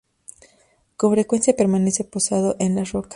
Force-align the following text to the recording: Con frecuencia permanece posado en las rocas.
Con 0.97 1.11
frecuencia 1.13 1.55
permanece 1.55 2.03
posado 2.03 2.55
en 2.57 2.75
las 2.75 2.91
rocas. 2.91 3.09